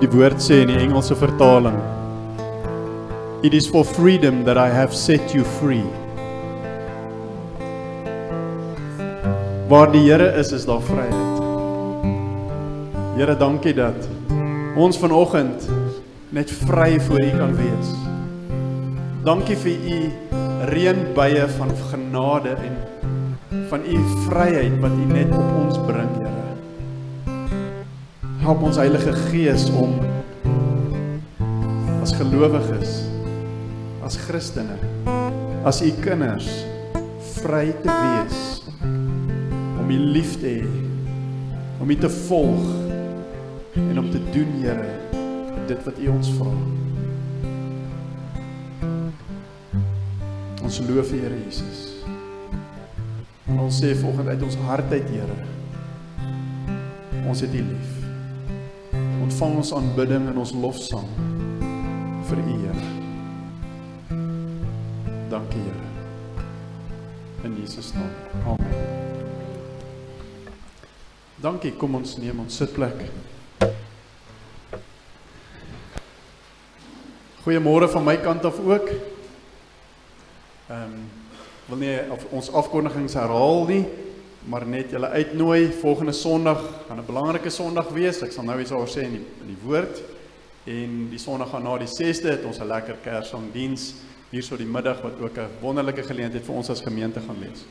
[0.00, 1.76] die woord sê in die Engelse vertaling.
[3.44, 5.84] It is for freedom that I have set you free.
[9.68, 11.36] Waar die Here is, is daar vryheid.
[13.16, 14.08] Here, dankie dat
[14.80, 15.68] ons vanoggend
[16.32, 17.92] net vry voor U kan wees.
[19.24, 20.00] Dankie vir U
[20.72, 22.80] reënbuie van genade en
[23.68, 26.19] van U vryheid wat U net op ons bring.
[28.40, 29.98] Help ons Heilige Gees om
[32.00, 33.02] as gelowiges,
[34.00, 34.78] as Christene,
[35.68, 36.48] as U kinders
[37.42, 38.38] vry te wees
[39.76, 40.72] om U lief te hê,
[41.84, 42.64] om U te volg
[43.76, 44.88] en om te doen, Here,
[45.68, 46.56] dit wat U ons vra.
[50.64, 51.86] Ons loof U, Here Jesus.
[53.52, 55.40] Ons sê vanoggend uit ons hart uit, Here.
[57.28, 57.99] Ons het U lief.
[59.40, 61.06] Ontvang ons aanbidding en ons lofsang
[62.28, 62.82] vir U, Here.
[65.32, 65.86] Dankie, Here.
[67.48, 68.10] In Jesus naam.
[68.44, 68.74] Amen.
[71.40, 71.72] Dankie.
[71.72, 73.00] Kom ons neem ons sitplek.
[77.40, 78.92] Goeiemôre van my kant af ook.
[80.68, 81.00] Ehm um,
[81.70, 83.86] wil nie of ons afkondigings herhaal nie,
[84.48, 88.22] maar net julle uitnooi volgende Sondag gaan 'n belangrike Sondag wees.
[88.22, 90.02] Ek sal nou iets oor sê in die in die woord.
[90.64, 93.94] En die Sondag gaan na die 6de het ons 'n lekker Kersangdiens
[94.30, 97.64] hier so die middag wat ook 'n wonderlike geleentheid vir ons as gemeente gaan wees.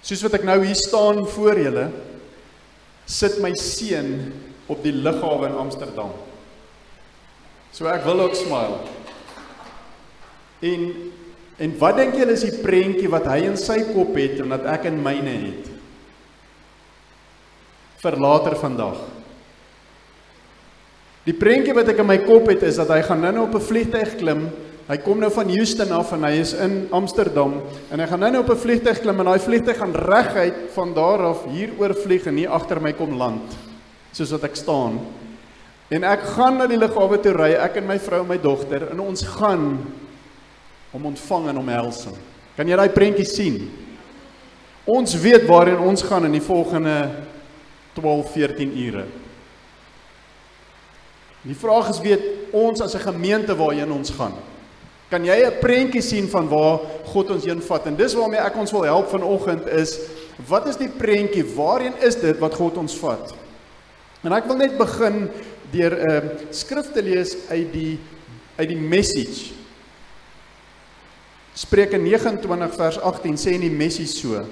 [0.00, 1.90] Soos wat ek nou hier staan voor julle,
[3.04, 4.32] sit my seun
[4.66, 6.12] op die lughawe in Amsterdam.
[7.72, 8.78] So ek wil ook smile.
[10.60, 11.12] En
[11.56, 14.66] En wat dink julle is die prentjie wat hy in sy kop het en wat
[14.76, 15.70] ek in myne het?
[18.02, 18.98] Vir later vandag.
[21.26, 23.68] Die prentjie wat ek in my kop het is dat hy gaan nou-nou op 'n
[23.68, 24.50] vliegtyg klim.
[24.86, 28.42] Hy kom nou van Houston af en hy is in Amsterdam en hy gaan nou-nou
[28.44, 32.26] op 'n vliegtyg klim en daai vliegtyg gaan reguit van daar af hier oor vlieg
[32.26, 33.56] en hier agter my kom land
[34.12, 35.00] soos wat ek staan.
[35.88, 38.90] En ek gaan na die lughawe toe ry, ek en my vrou en my dogter
[38.90, 39.78] en ons gaan
[40.96, 42.16] om ontvang en omhelsing.
[42.56, 43.60] Kan jy daai prentjie sien?
[44.88, 46.94] Ons weet waarheen ons gaan in die volgende
[47.98, 49.04] 12, 14 ure.
[51.46, 52.24] Die vraag is weet
[52.56, 54.32] ons as 'n gemeente waarheen ons gaan.
[55.10, 57.86] Kan jy 'n prentjie sien van waar God ons heen vat?
[57.86, 59.98] En dis waarmee ek ons wil help vanoggend is
[60.48, 61.44] wat is die prentjie?
[61.44, 63.34] Waarheen is dit wat God ons vat?
[64.22, 65.28] En ek wil net begin
[65.70, 67.98] deur 'n uh, skrif te lees uit die
[68.56, 69.55] uit die message
[71.56, 74.44] Spreuke 29 vers 18 sê in die messies so: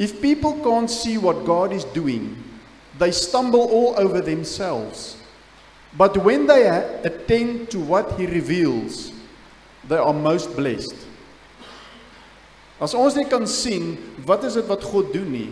[0.00, 2.32] If people can't see what God is doing,
[2.98, 5.20] they stumble all over themselves.
[5.92, 6.66] But when they
[7.04, 9.12] attend to what he reveals,
[9.86, 10.96] they are most blessed.
[12.80, 13.94] As ons nie kan sien
[14.26, 15.50] wat is dit wat God doen nie,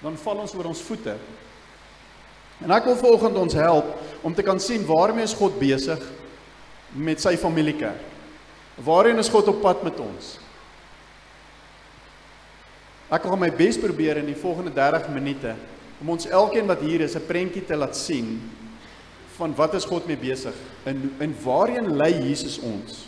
[0.00, 1.18] dan val ons oor ons voete.
[2.62, 3.90] En ek wil vanoggend ons help
[4.24, 6.00] om te kan sien waarmee is God besig
[6.94, 8.09] met sy familiekerk.
[8.84, 10.38] Waarheen is God op pad met ons?
[13.10, 15.52] Ek gaan my bes probeer in die volgende 30 minute
[16.00, 18.40] om ons elkeen wat hier is 'n prentjie te laat sien
[19.36, 20.54] van wat is God mee besig
[20.84, 23.06] en en waarheen lei Jesus ons?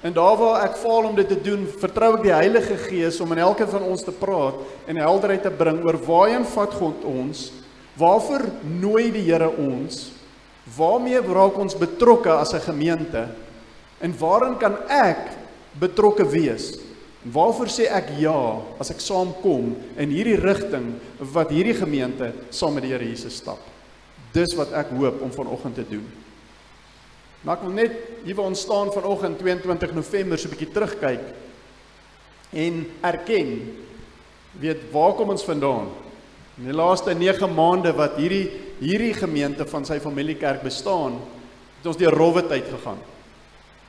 [0.00, 3.32] En daar waar ek faal om dit te doen, vertrou ek die Heilige Gees om
[3.32, 4.54] in elkeen van ons te praat
[4.86, 7.52] en helderheid te bring oor waarheen vat God ons?
[7.98, 10.12] Waarvoor nooi die Here ons?
[10.76, 13.26] Waarmee raak ons betrokke as 'n gemeente?
[14.00, 15.32] En waarin kan ek
[15.78, 16.76] betrokke wees?
[17.28, 18.36] Waarvoor sê ek ja
[18.78, 20.94] as ek saamkom in hierdie rigting
[21.34, 23.58] wat hierdie gemeente saam met die Here Jesus stap?
[24.32, 26.06] Dis wat ek hoop om vanoggend te doen.
[27.42, 31.24] Maar ek wil net hier waar ons staan vanoggend 22 November so 'n bietjie terugkyk
[32.52, 33.50] en erken
[34.58, 35.90] weet waar kom ons vandaan?
[36.58, 41.18] In die laaste 9 maande wat hierdie hierdie gemeente van sy familiekerk bestaan,
[41.78, 42.98] het ons deur rowwe tyd gegaan.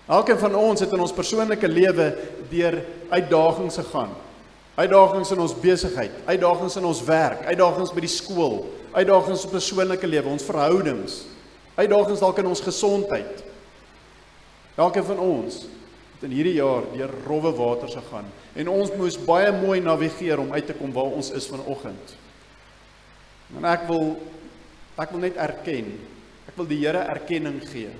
[0.10, 2.08] Elkeen van ons het in ons persoonlike lewe
[2.50, 2.80] deur
[3.14, 4.16] uitdagings gegaan.
[4.80, 8.64] Uitdagings in ons besigheid, uitdagings in ons werk, uitdagings by die skool,
[8.96, 11.20] uitdagings op persoonlike lewe, ons verhoudings,
[11.76, 13.46] uitdagings dalk in ons gesondheid.
[14.80, 15.62] Elkeen van ons
[16.16, 18.26] het in hierdie jaar deur rowwe waters gegaan
[18.58, 22.16] en ons moes baie mooi navigeer om uit te kom waar ons is vanoggend.
[23.60, 24.16] En ek wil
[25.00, 25.94] ek wil net erken.
[26.50, 27.92] Ek wil die Here erkenning gee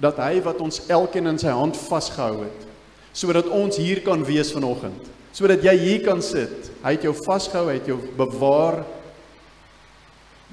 [0.00, 2.68] dat hy wat ons elkeen in sy hand vasgehou het
[3.12, 7.68] sodat ons hier kan wees vanoggend sodat jy hier kan sit hy het jou vasgehou
[7.68, 8.84] hy het jou bewaar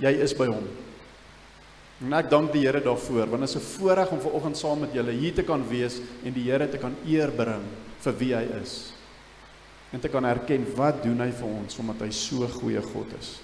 [0.01, 0.65] jy is by hom.
[2.05, 4.93] En ek dank die Here daarvoor want dit is 'n voorreg om vanoggend saam met
[4.93, 7.63] julle hier te kan wees en die Here te kan eer bring
[8.01, 8.93] vir wie hy is.
[9.91, 13.39] En te kan erken wat doen hy vir ons omdat hy so goeie God is.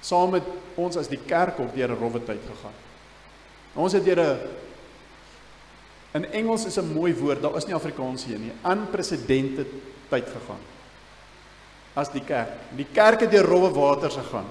[0.00, 0.42] Saam met
[0.76, 2.89] ons as die kerk op deur 'n rowwe tyd gegaan.
[3.74, 4.38] Ons het deur 'n
[6.12, 9.66] in Engels is 'n mooi woord, daar is nie Afrikaans hier nie, unprecedented
[10.08, 10.62] tyd gegaan.
[11.94, 12.50] As die kerk.
[12.76, 14.46] Die kerk het deur rowwe waters gegaan.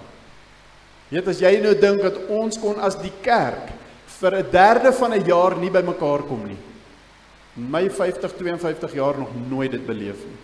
[1.09, 3.71] Weet as jy nou dink dat ons kon as die kerk
[4.19, 6.57] vir 'n derde van 'n jaar nie bymekaar kom nie.
[7.55, 10.37] My 50 52 jaar nog nooit dit beleef nie.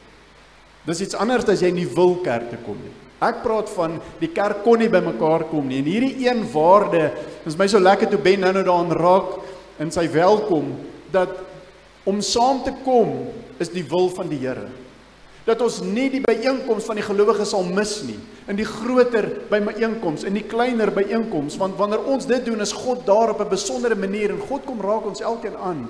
[0.86, 3.05] Dis iets anders as jy nie wil kerk toe kom nie.
[3.26, 5.82] Ek praat van die kerk kon nie bymekaar kom nie.
[5.82, 7.10] En hierdie een waarde,
[7.48, 9.36] is my so lekker toe Ben nou-nou daaraan raak
[9.82, 10.74] in sy welkom
[11.14, 11.32] dat
[12.06, 13.32] om saam te kom
[13.62, 14.68] is die wil van die Here.
[15.46, 18.18] Dat ons nie die byeenkoms van die gelowiges sal mis nie.
[18.50, 23.06] In die groter byeenkoms en die kleiner byeenkoms want wanneer ons dit doen is God
[23.06, 25.88] daar op 'n besondere manier en God kom raak ons elkeen aan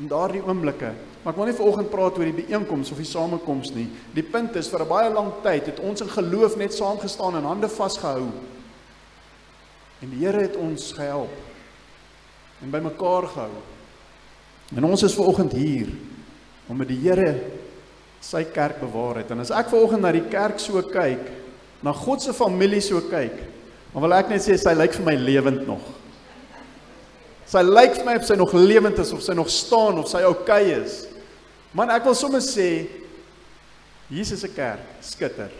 [0.00, 0.92] in daardie oomblikke
[1.22, 4.56] maar ek wil nie vanoggend praat oor die byeenkoms of die samekoms nie die punt
[4.56, 7.68] is vir 'n baie lang tyd het ons in geloof net saam gestaan en hande
[7.68, 8.30] vasgehou
[10.02, 11.36] en die Here het ons gehelp
[12.62, 13.56] en bymekaar gehou
[14.76, 15.88] en ons is vanoggend hier
[16.68, 17.60] om met die Here
[18.22, 19.32] sy kerk bewaar het.
[19.34, 21.24] En as ek vanoggend na die kerk so kyk,
[21.82, 23.34] na God se familie so kyk,
[23.92, 25.82] dan wil ek net sê sy lyk vir my lewend nog.
[27.52, 30.22] Sy lyk vir my of sy nog lewend is of sy nog staan of sy
[30.24, 31.02] oukei okay is.
[31.76, 32.86] Man, ek wil sommer sê
[34.12, 35.52] Jesus se kerk skitter.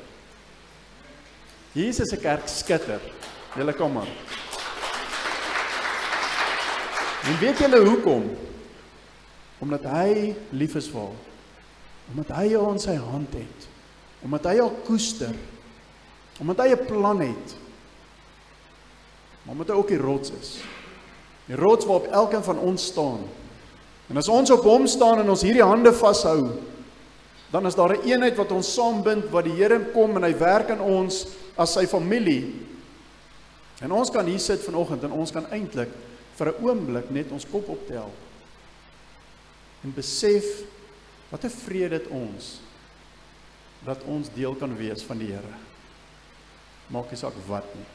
[1.76, 3.00] Jesus se kerk skitter.
[3.56, 4.08] Julle kom maar.
[7.28, 8.24] En weet julle hoekom?
[9.62, 11.28] Omdat hy lief is vir ons
[12.10, 13.68] omdat hy jou in sy hand het
[14.26, 15.34] omdat hy jou koester
[16.42, 17.56] omdat hy 'n plan het
[19.44, 20.50] maar omdat hy ook die rots is
[21.46, 23.22] die rots waarop elkeen van ons staan
[24.10, 26.52] en as ons op hom staan en ons hierdie hande vashou
[27.52, 30.68] dan is daar 'n eenheid wat ons saambind wat die Here kom en hy werk
[30.70, 32.52] in ons as sy familie
[33.80, 35.90] en ons kan hier sit vanoggend en ons kan eintlik
[36.36, 38.10] vir 'n oomblik net ons kop optel
[39.84, 40.72] en besef
[41.32, 42.60] Wat 'n vrede dit ons
[43.84, 45.56] dat ons deel kan wees van die Here.
[46.86, 47.88] Maak nie saak wat nie.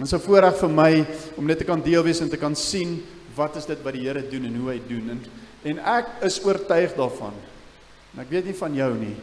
[0.00, 1.06] Dit is 'n voorreg vir my
[1.36, 3.02] om net te kan deel wees en te kan sien
[3.34, 5.20] wat is dit wat die Here doen en hoe hy doen en
[5.62, 7.34] en ek is oortuig daarvan.
[8.14, 9.16] En ek weet nie van jou nie,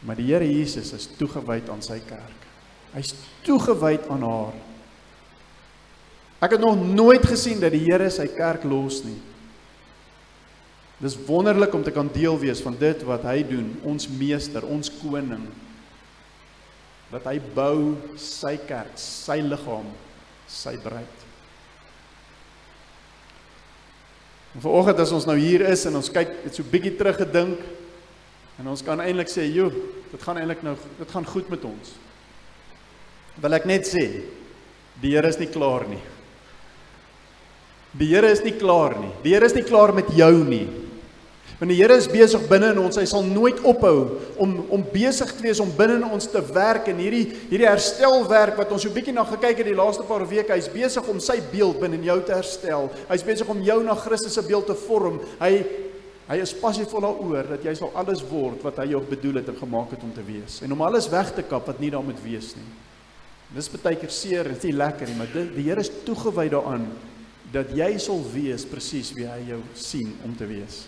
[0.00, 2.40] maar die Here Jesus is toegewyd aan sy kerk.
[2.92, 4.54] Hy's toegewyd aan haar.
[6.40, 9.20] Ek het nog nooit gesien dat die Here sy kerk los nie.
[10.98, 14.90] Dis wonderlik om te kan deel wees van dit wat hy doen, ons meester, ons
[14.90, 15.46] koning.
[17.12, 19.86] Dat hy bou sy kerk, sy liggaam,
[20.48, 21.24] sy bruid.
[24.56, 27.60] En vanoggend as ons nou hier is en ons kyk net so bietjie teruggedink
[28.56, 29.70] en ons kan eintlik sê, "Jo,
[30.10, 31.94] dit gaan eintlik nou dit gaan goed met ons."
[33.36, 34.22] Wil ek net sê,
[35.02, 36.00] die Here is nie klaar nie.
[37.92, 39.12] Die Here is nie klaar nie.
[39.22, 40.85] Die Here is nie klaar met jou nie.
[41.56, 42.98] Want die Here is besig binne in ons.
[43.00, 46.90] Hy sal nooit ophou om om besig te wees om binne in ons te werk
[46.92, 50.52] en hierdie hierdie herstelwerk wat ons so bietjie na gekyk het die laaste paar weke.
[50.52, 52.90] Hy's besig om sy beeld binne in jou te herstel.
[53.08, 55.22] Hy's besig om jou na Christus se beeld te vorm.
[55.40, 55.52] Hy
[56.26, 59.60] hy is passievol daaroor dat jy sal alles word wat hy jou bedoel het en
[59.60, 60.58] gemaak het om te wees.
[60.66, 62.66] En om alles weg te kap wat nie daar moet wees nie.
[63.54, 66.48] Dis baie keer seer, dit is nie lekker nie, maar dit, die Here is toegewy
[66.50, 66.88] daaraan
[67.54, 70.82] dat jy sal wees presies wie hy jou sien om te wees.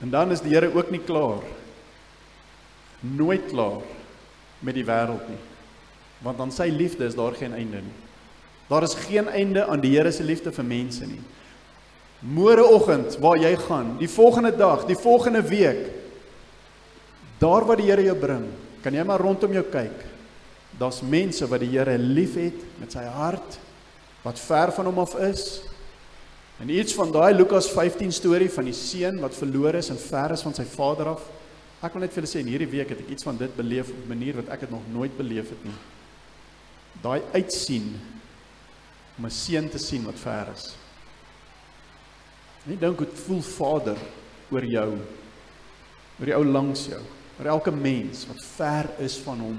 [0.00, 1.42] En dan is die Here ook nie klaar.
[3.00, 3.82] Nooit klaar
[4.58, 5.40] met die wêreld nie.
[6.22, 7.96] Want aan sy liefde is daar geen einde nie.
[8.68, 11.22] Daar is geen einde aan die Here se liefde vir mense nie.
[12.18, 15.84] Môreoggend waar jy gaan, die volgende dag, die volgende week,
[17.38, 18.48] daar waar die Here jou bring,
[18.82, 20.02] kan jy maar rondom jou kyk.
[20.78, 23.58] Daar's mense wat die Here liefhet met sy hart
[24.24, 25.62] wat ver van hom af is
[26.58, 30.34] En iets van daai Lukas 15 storie van die seun wat verlore is en ver
[30.34, 31.22] is van sy vader af.
[31.86, 33.92] Ek wil net vir julle sê in hierdie week het ek iets van dit beleef
[33.92, 35.78] op 'n manier wat ek dit nog nooit beleef het nie.
[37.02, 37.94] Daai uitsien
[39.18, 40.74] om 'n seun te sien wat ver is.
[42.66, 43.96] Net dink hoe voel Vader
[44.50, 44.98] oor jou.
[46.18, 47.00] Oor die ou langs jou,
[47.38, 49.58] oor elke mens wat ver is van hom.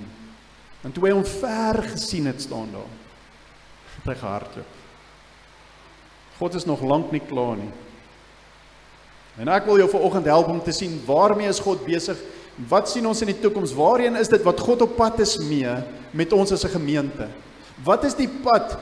[0.83, 2.91] En toe hy hom ver gesien het staan daar.
[3.95, 4.78] Het hy gehardloop.
[6.39, 7.71] God is nog lank nie klaar nie.
[9.39, 12.17] En ek wil jou vanoggend help om te sien waarmee is God besig
[12.67, 13.71] Wat sien ons in die toekoms?
[13.77, 15.71] Waarheen is dit wat God op pad is mee
[16.11, 17.27] met ons as 'n gemeente?
[17.83, 18.77] Wat is die pad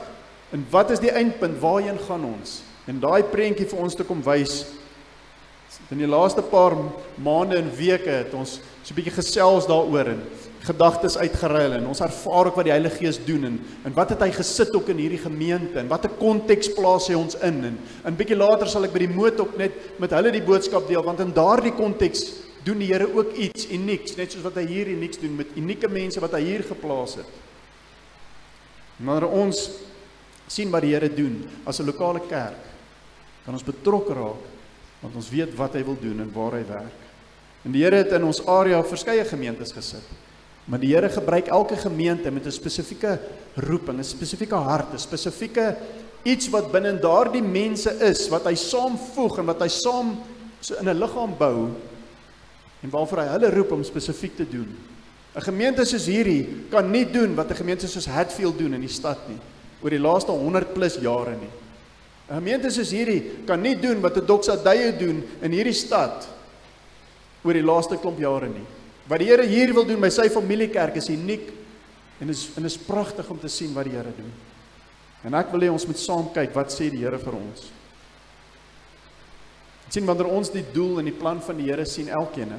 [0.50, 1.60] en wat is die eindpunt?
[1.60, 2.62] Waarheen gaan ons?
[2.86, 4.64] En daai prentjie vir ons te kom wys.
[5.90, 6.76] In die laaste paar
[7.16, 10.22] maande en weke het ons so 'n bietjie gesels daaroor en
[10.64, 14.20] gedagtes uitgeruil en ons ervaar ook wat die Heilige Gees doen en en wat het
[14.20, 18.16] hy gesit ook in hierdie gemeente en watter konteks plaas hy ons in en 'n
[18.16, 21.20] bietjie later sal ek by die moot ook net met hulle die boodskap deel want
[21.20, 22.24] in daardie konteks
[22.64, 25.88] doen die Here ook iets unieks net soos wat hy hier unieks doen met unieke
[25.88, 27.26] mense wat hy hier geplaas het.
[28.96, 29.70] Maar ons
[30.48, 32.64] sien wat die Here doen as 'n lokale kerk
[33.44, 34.57] kan ons betrokke raak
[35.00, 37.04] want ons weet wat hy wil doen en waar hy werk.
[37.64, 40.04] En die Here het in ons area verskeie gemeentes gesit.
[40.68, 43.18] Maar die Here gebruik elke gemeente met 'n spesifieke
[43.54, 45.76] roeping, 'n spesifieke hart, 'n spesifieke
[46.24, 50.18] iets wat binne daardie mense is wat hy saamvoeg en wat hy saam
[50.60, 51.68] so in 'n liggaam bou
[52.82, 54.68] en waarvoor hy hulle roep om spesifiek te doen.
[55.36, 58.88] 'n Gemeente soos hierdie kan nie doen wat 'n gemeente soos Hatfield doen in die
[58.88, 59.38] stad nie
[59.82, 61.50] oor die laaste 100 plus jare nie.
[62.28, 66.28] 'n Gemeente soos hierdie kan nie doen wat 'n Doxadeie doen in hierdie stad
[67.42, 68.66] oor die laaste klomp jare nie.
[69.08, 71.52] Wat die Here hier wil doen by sy familiekerk is uniek
[72.20, 74.32] en is en is pragtig om te sien wat die Here doen.
[75.24, 77.72] En ek wil hê ons moet saam kyk wat sê die Here vir ons.
[79.88, 82.52] sien wanneer ons die doel en die plan van die Here sien elkeen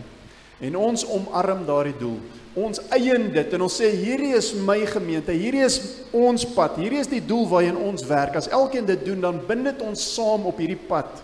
[0.60, 2.20] en ons omarm daardie doel.
[2.60, 5.78] Ons eien dit en ons sê hierdie is my gemeente, hierdie is
[6.16, 8.36] ons pad, hierdie is die doel waarheen ons werk.
[8.36, 11.22] As elkeen dit doen, dan bind dit ons saam op hierdie pad.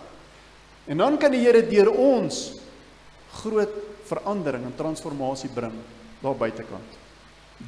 [0.86, 2.60] En dan kan die Here deur ons
[3.42, 3.74] groot
[4.06, 5.74] verandering en transformasie bring
[6.22, 7.00] daar buitekant.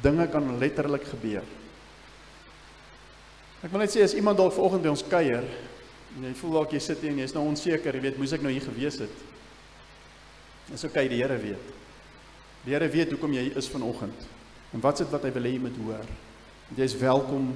[0.01, 1.43] Dinge kan letterlik gebeur.
[3.59, 5.43] Ek wil net sê as iemand dalk vanoggend by ons kuier
[6.15, 8.41] en jy voel dalk jy sit hier en jy's nou onseker, jy weet, moes ek
[8.45, 9.25] nou hier gewees het?
[10.69, 11.75] Dis oké, okay, die Here weet.
[12.65, 14.27] Die Here weet hoekom jy is vanoggend
[14.69, 16.09] en wat sit wat hy wil hê jy moet hoor.
[16.77, 17.47] Jy is welkom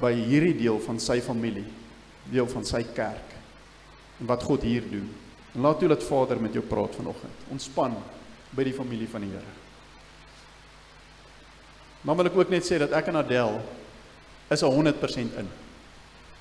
[0.00, 1.64] by hierdie deel van sy familie,
[2.28, 3.32] deel van sy kerk
[4.20, 5.06] en wat God hier doen.
[5.56, 7.46] En laat toe dat Vader met jou praat vanoggend.
[7.52, 7.96] Ontspan
[8.56, 9.54] by die familie van die Here.
[12.04, 13.56] Maar wil ek ook net sê dat ek en Adel
[14.52, 15.48] is 100% in.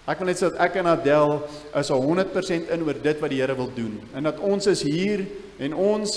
[0.05, 1.39] Ek wil net sê dat ek en Adel
[1.81, 3.97] is 100% in oor dit wat die Here wil doen.
[4.13, 5.25] En dat ons is hier
[5.57, 6.15] en ons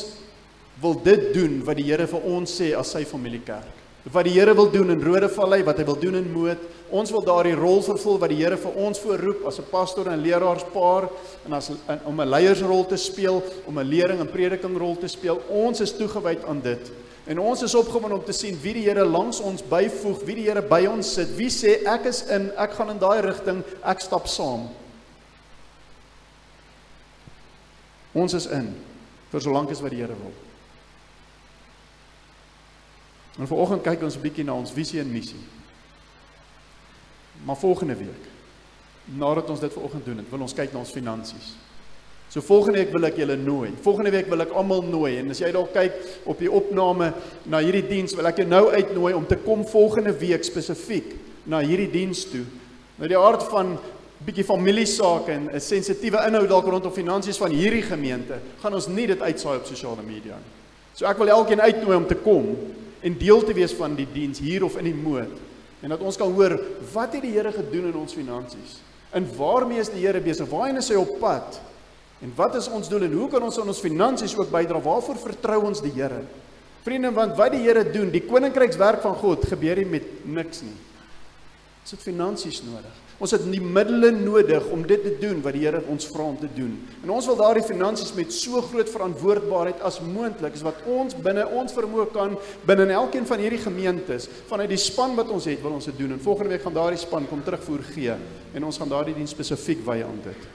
[0.83, 3.78] wil dit doen wat die Here vir ons sê as sy familiekerk
[4.13, 6.61] wat die Here wil doen in Rodevallei, wat hy wil doen in Moot.
[6.95, 10.23] Ons wil daardie rol vervul wat die Here vir ons voorroep as 'n pastoor en
[10.23, 11.09] leraarspaar
[11.47, 15.41] en as in, om 'n leiersrol te speel, om 'n lering en predikingrol te speel.
[15.49, 16.91] Ons is toegewyd aan dit.
[17.27, 20.49] En ons is opgewonde om te sien wie die Here langs ons byvoeg, wie die
[20.49, 21.37] Here by ons sit.
[21.37, 24.69] Wie sê ek is in, ek gaan in daai rigting, ek stap saam.
[28.15, 28.75] Ons is in
[29.31, 30.48] vir solank as wat die Here wil.
[33.39, 35.41] En vanoggend kyk ons 'n bietjie na ons visie en missie.
[37.45, 38.25] Maar volgende week,
[39.05, 41.55] nadat ons dit vanoggend doen, wil ons kyk na ons finansies.
[42.29, 43.71] So volgende week wil ek julle nooi.
[43.81, 45.95] Volgende week wil ek almal nooi en as jy dalk kyk
[46.29, 47.15] op die opname
[47.49, 51.15] na hierdie diens, wil ek jou nou uitnooi om te kom volgende week spesifiek
[51.49, 52.45] na hierdie diens toe.
[52.99, 53.79] Nou die aard van
[54.27, 59.07] bietjie familiesake en 'n sensitiewe inhoud dalk rondom finansies van hierdie gemeente, gaan ons nie
[59.07, 60.53] dit uitsaai op sosiale media nie.
[60.95, 62.57] So ek wil elkeen uitnooi om te kom
[63.03, 65.37] en deel te wees van die diens hier of in die moed
[65.83, 66.57] en dat ons kan hoor
[66.93, 68.79] wat het die Here gedoen in ons finansies?
[69.15, 70.49] En waarmee is die Here besig?
[70.51, 71.61] Waarheen is hy op pad?
[72.19, 74.81] En wat is ons doel en hoe kan ons aan ons finansies ook bydra?
[74.83, 76.25] Waarvoor vertrou ons die Here?
[76.83, 80.75] Vriende, want wat die Here doen, die koninkrykswerk van God gebeur nie met niks nie.
[81.85, 83.08] Ons het finansies nodig.
[83.19, 86.37] Ons het die middele nodig om dit te doen wat die Here ons vra om
[86.39, 86.77] te doen.
[87.03, 91.43] En ons wil daardie finansies met so groot verantwoordbaarheid as moontlik, is wat ons binne
[91.59, 92.37] ons vermoë kan
[92.69, 95.99] binne in elkeen van hierdie gemeentes, vanuit die span wat ons het, wil ons dit
[95.99, 96.15] doen.
[96.15, 98.15] En volgende week gaan daardie span kom terugvoer gee
[98.55, 100.47] en ons gaan daardie dien spesifiek wy aan dit.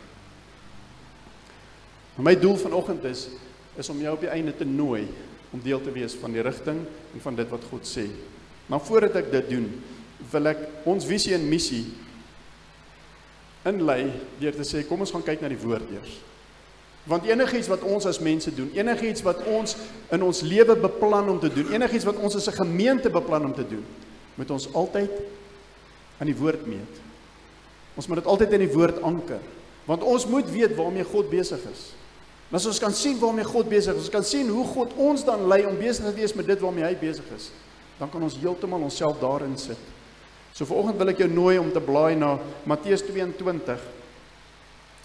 [2.15, 3.27] En my doel vanoggend is
[3.74, 5.08] is om jou op die einde te nooi
[5.50, 8.05] om deel te wees van die rigting en van dit wat God sê.
[8.70, 9.65] Maar voordat ek dit doen,
[10.32, 11.88] wil ek ons visie en missie
[13.67, 16.20] inlei deur te sê kom ons gaan kyk na die woord eers.
[17.10, 19.75] Want enigiets wat ons as mense doen, enigiets wat ons
[20.15, 23.53] in ons lewe beplan om te doen, enigiets wat ons as 'n gemeente beplan om
[23.53, 23.84] te doen,
[24.36, 25.12] moet ons altyd
[26.20, 27.01] aan die woord meet.
[27.96, 29.39] Ons moet dit altyd in die woord anker,
[29.86, 31.93] want ons moet weet waarmee God besig is.
[32.50, 35.24] En as ons kan sien waarmee God besig is, ons kan sien hoe God ons
[35.25, 37.51] dan lei om besig te wees met dit waarmee hy besig is,
[38.00, 39.77] dan kan ons heeltemal onsself daarin sit.
[40.53, 42.36] So vanoggend wil ek jou nooi om te blaai na
[42.69, 43.79] Matteus 22.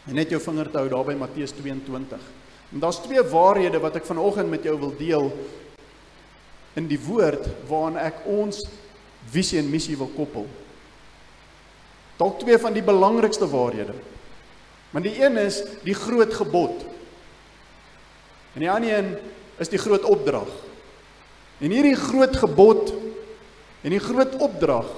[0.09, 2.27] En net jou vinger te hou daar by Matteus 22.
[2.77, 5.31] En daar's twee waarhede wat ek vanoggend met jou wil deel
[6.77, 8.61] in die woord waaraan ek ons
[9.33, 10.45] visie en missie wil koppel.
[12.21, 13.97] Dalk twee van die belangrikste waarhede.
[14.93, 16.85] Maar die een is die groot gebod.
[18.53, 19.13] En die ander een
[19.65, 20.49] is die groot opdrag.
[21.65, 22.93] En hierdie groot gebod
[23.81, 24.89] en die groot opdrag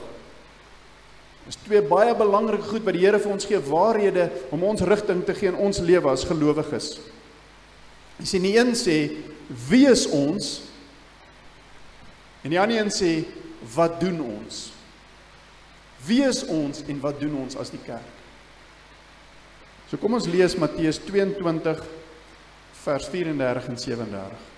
[1.51, 5.25] is twee baie belangrike goed wat die Here vir ons gee waarhede om ons rigting
[5.27, 6.93] te gee in ons lewe as gelowiges.
[8.21, 8.99] Hy sê nie een sê
[9.67, 10.61] wie is ons
[12.45, 13.11] en die ander een sê
[13.75, 14.69] wat doen ons?
[16.07, 18.17] Wie is ons en wat doen ons as die kerk?
[19.91, 21.83] So kom ons lees Matteus 22
[22.85, 24.49] vers 34 en 37.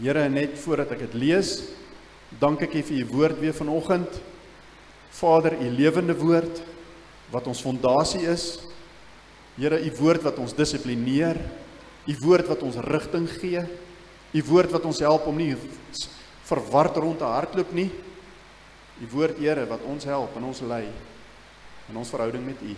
[0.00, 1.58] Here, net voordat ek dit lees,
[2.40, 4.22] dank ek U vir U woord weer vanoggend.
[5.12, 6.62] Vader, U lewende woord
[7.32, 8.46] wat ons fondasie is.
[9.56, 11.38] Here, U woord wat ons dissiplineer,
[12.08, 13.62] U woord wat ons rigting gee,
[14.32, 15.52] U woord wat ons help om nie
[16.48, 17.90] verward rond te hardloop nie.
[19.02, 20.86] U woord, Here, wat ons help en ons lei
[21.90, 22.74] in ons verhouding met U.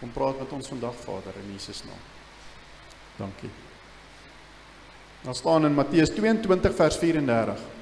[0.00, 2.02] Kom praat met ons vandag Vader in Jesus naam.
[3.16, 3.50] Dankie.
[5.24, 7.75] Daar staan in Matteus 22 vers 34.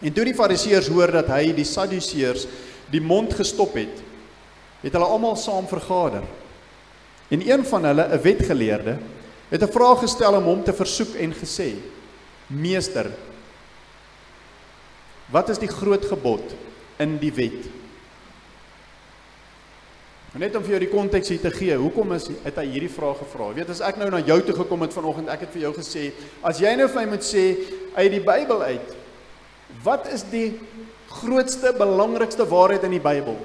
[0.00, 2.46] En toe die Fariseërs hoor dat hy die Sadduseërs
[2.92, 4.02] die mond gestop het,
[4.82, 6.26] het hulle almal saam vergader.
[7.32, 8.98] En een van hulle, 'n wetgeleerde,
[9.48, 11.74] het 'n vraag gestel om hom te versoek en gesê:
[12.46, 13.10] "Meester,
[15.30, 16.54] wat is die groot gebod
[16.98, 17.66] in die wet?"
[20.36, 23.18] Net om vir jou die konteks hier te gee, hoekom is het hy hierdie vraag
[23.18, 23.48] gevra?
[23.48, 25.72] Jy weet as ek nou na jou toe gekom het vanoggend, ek het vir jou
[25.72, 26.12] gesê,
[26.42, 27.44] as jy nou vir my moet sê
[27.94, 28.95] uit die Bybel uit,
[29.84, 30.58] wat is die
[31.08, 33.36] grootste belangrikste waarheid in die Bybel?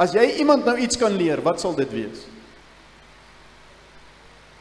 [0.00, 2.24] As jy iemand nou iets kan leer, wat sal dit wees?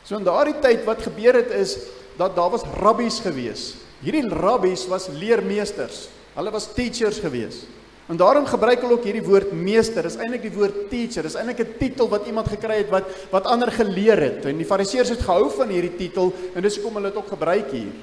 [0.03, 1.77] So in daardie tyd wat gebeur het is
[2.19, 3.75] dat daar was rabbies gewees.
[4.03, 6.07] Hierdie rabbies was leermeesters.
[6.35, 7.63] Hulle was teachers gewees.
[8.09, 10.03] En daarom gebruik hulle ook hierdie woord meester.
[10.03, 11.23] Dis eintlik die woord teacher.
[11.23, 14.45] Dis eintlik 'n titel wat iemand gekry het wat wat ander geleer het.
[14.45, 17.71] En die Fariseërs het gehou van hierdie titel en dis hoekom hulle dit ook gebruik
[17.71, 17.93] hier.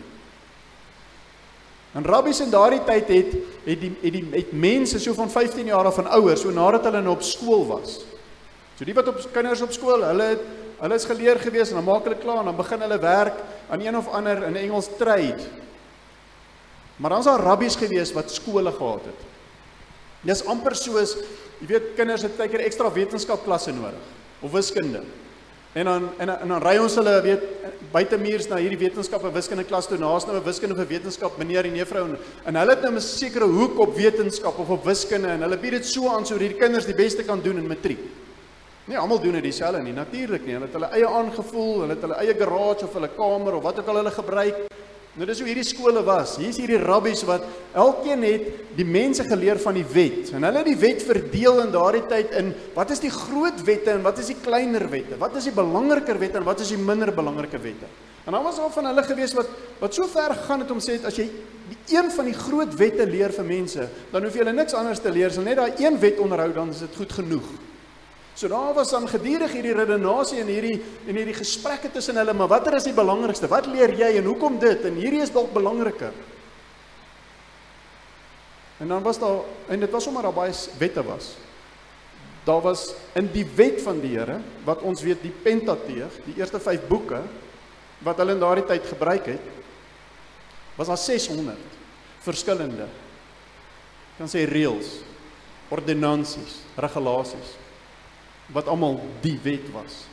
[1.96, 5.70] En rabbies in daardie tyd het het die het die het mense so van 15
[5.72, 8.02] jaar af en ouer, so nadat hulle nou op skool was.
[8.76, 10.42] So die wat op kinders op skool, hulle het
[10.76, 13.38] hulle is geleer gewees en dan maak hulle klaar en dan begin hulle werk
[13.72, 15.48] aan een of ander in Engels trade.
[16.96, 19.24] Maar dan's daar rabbies gewees wat skole gehad het.
[20.20, 21.16] Dis amper soos
[21.62, 24.04] jy weet kinders het baie keer ekstra wetenskapklasse nodig
[24.44, 25.00] of wiskunde.
[25.76, 27.42] En dan en en dan ry ons hulle weet
[27.92, 31.36] buite muurs na hierdie wetenskap en wiskunde klas toe naas nou 'n wiskunde vir wetenskap
[31.38, 34.84] meneer en juffrou en, en hulle het nou 'n sekere hoek op wetenskap of op
[34.84, 37.66] wiskunde en hulle bied dit so aan sodat hierdie kinders die beste kan doen in
[37.66, 38.00] matriek.
[38.86, 40.54] Nee, almal doen dit dieselfde nie, natuurlik nie.
[40.54, 43.78] Hulle het hulle eie aangevoel, hulle het hulle eie garage of hulle kamer of wat
[43.78, 44.56] ook al hulle gebruik.
[45.16, 46.34] Nou dis hoe hierdie skole was.
[46.36, 50.28] Hier is hierdie rabbies wat elkeen het die mense geleer van die wet.
[50.36, 53.94] En hulle het die wet verdeel in daardie tyd in wat is die groot wette
[53.94, 55.16] en wat is die kleiner wette?
[55.20, 57.88] Wat is die belangriker wette en wat is die minder belangrike wette?
[58.26, 59.48] En dan was al van hulle gewees wat
[59.80, 61.30] wat so ver gegaan het om sê as jy
[61.70, 65.00] die een van die groot wette leer vir mense, dan hoef jy hulle niks anders
[65.02, 67.48] te leer, hulle net daai een wet onderhou dan is dit goed genoeg.
[68.36, 70.76] So daar was dan gedurig hierdie redenasie en hierdie
[71.08, 73.48] en hierdie gesprekke tussen hulle, maar watter is die belangrikste?
[73.48, 74.84] Wat leer jy en hoekom dit?
[74.84, 76.12] En hierdie is dalk belangriker.
[78.84, 79.40] En dan was daar
[79.72, 81.32] en dit was sommer daar baie wette was.
[82.44, 86.60] Daar was in die wet van die Here wat ons weet die Pentateeg, die eerste
[86.60, 87.24] 5 boeke
[88.04, 89.52] wat hulle in daardie tyd gebruik het,
[90.76, 91.56] was daar 600
[92.20, 92.84] verskillende
[94.18, 94.98] kan sê reëls,
[95.72, 97.56] ordonnansies, regulasies
[98.54, 100.04] wat almal die wet was.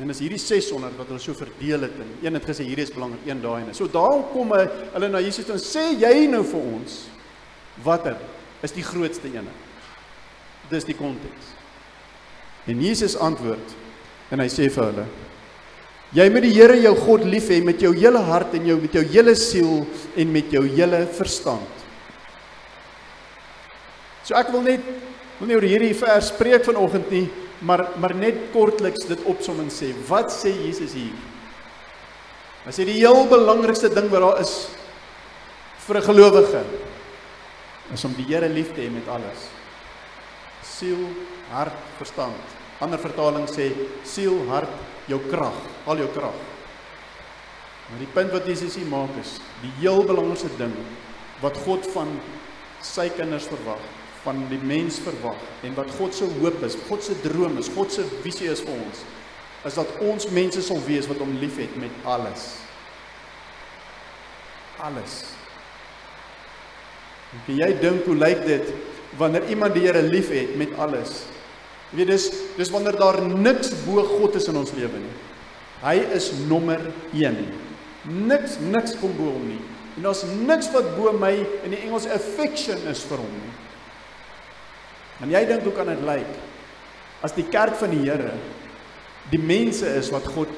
[0.00, 2.94] En is hierdie 600 wat hulle so verdeel het en een het gesê hierdie is
[2.94, 3.90] belangrik, een daai en so.
[3.90, 7.00] Daarom kom hulle na Jesus toe en sê jy nou vir ons
[7.84, 8.20] watter
[8.64, 9.52] is die grootste ene?
[10.70, 11.56] Dis die konteks.
[12.70, 13.74] En Jesus antwoord
[14.30, 15.06] en hy sê vir hulle:
[16.14, 18.94] Jy moet die Here jou God lief hê met jou hele hart en jou met
[18.94, 19.84] jou hele siel
[20.18, 21.84] en met jou hele verstand.
[24.26, 24.84] So ek wil net
[25.40, 27.24] wil nie oor hierdie vers spreek vanoggend nie,
[27.64, 31.16] maar maar net kortliks dit opsom en sê, wat sê Jesus hier?
[32.66, 34.68] Hy sê die heel belangrikste ding wat daar is
[35.86, 36.62] vir 'n gelowige
[37.94, 39.48] is om die Here lief te hê met alles.
[40.62, 41.08] Siel,
[41.50, 42.36] hart, verstand.
[42.80, 43.72] Ander vertaling sê
[44.04, 44.70] siel, hart,
[45.08, 46.36] jou krag, al jou krag.
[47.90, 50.74] Maar die punt wat Jesus hier maak is, die heel belangrikste ding
[51.40, 52.20] wat God van
[52.82, 57.16] sy kinders verwag van die mens verwag en wat God se hoop is, God se
[57.24, 59.04] droom is, God se visie is vir ons,
[59.68, 62.52] is dat ons mense sal wees wat hom liefhet met alles.
[64.80, 65.20] alles.
[67.46, 68.70] En jy dink hoe lyk dit
[69.20, 71.24] wanneer iemand die Here liefhet met alles?
[71.90, 75.16] Jy weet dis dis wanneer daar niks bo God is in ons lewe nie.
[75.80, 76.82] Hy is nommer
[77.16, 77.38] 1.
[78.30, 79.60] Niks niks kom bo hom nie.
[79.98, 81.32] En daar's niks wat bo my
[81.64, 83.54] in die Engels affection is vir hom nie.
[85.20, 86.38] En jy dink hoe kan dit lyk
[87.24, 88.32] as die kerk van die Here
[89.30, 90.50] die mense is wat God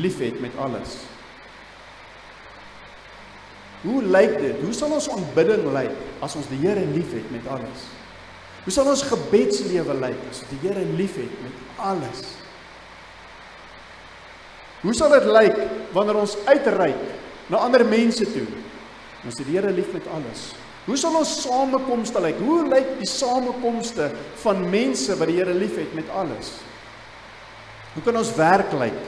[0.00, 0.96] liefhet met alles?
[3.84, 4.56] Hoe lyk dit?
[4.64, 7.84] Hoe sal ons aanbidding lyk as ons die Here liefhet met alles?
[8.64, 12.24] Hoe sal ons gebedslewe lyk as ons die Here liefhet met alles?
[14.82, 15.60] Hoe sal dit lyk
[15.94, 17.04] wanneer ons uitreik
[17.52, 18.46] na ander mense toe?
[19.26, 20.48] Ons die Here lief met alles.
[20.86, 22.38] Hoe sal ons samekomste lyk?
[22.46, 24.12] Hoe lyk die samekomste
[24.44, 26.52] van mense wat die Here liefhet met alles?
[27.96, 29.00] Hoe kan ons werk lyk?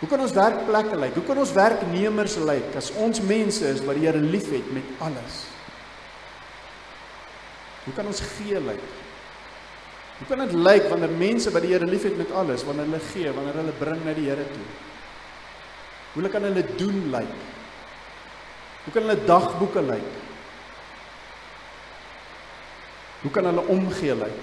[0.00, 1.14] Hoe kan ons werkplekke lyk?
[1.16, 5.44] Hoe kan ons werknemers lyk as ons mense is wat die Here liefhet met alles?
[7.86, 8.82] Hoe kan ons gee lyk?
[10.18, 13.30] Hoe kan dit lyk wanneer mense wat die Here liefhet met alles, wanneer hulle gee,
[13.32, 14.66] wanneer hulle bring na die Here toe?
[16.14, 17.40] Hoe kan hulle doen lyk?
[18.84, 20.23] Hoe kan hulle dagboeke lyk?
[23.24, 24.40] Hoe kan hulle omgee lyk?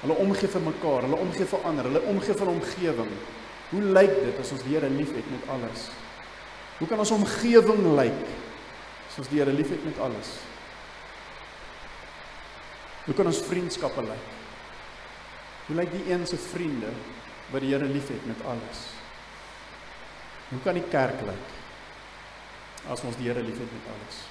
[0.00, 3.10] Hulle omgee vir mekaar, hulle omgee vir ander, hulle omgee vir omgewing.
[3.72, 5.88] Hoe lyk dit as ons die Here liefhet met alles?
[6.78, 8.22] Hoe kan ons omgewing lyk
[9.10, 10.30] as ons die Here liefhet met alles?
[13.08, 14.28] Hoe kan ons vriendskappe lyk?
[15.66, 16.92] Hoe lyk die een se vriende
[17.50, 18.84] wat die Here liefhet met alles?
[20.52, 21.56] Hoe kan die kerk lyk
[22.94, 24.22] as ons die Here liefhet met alles?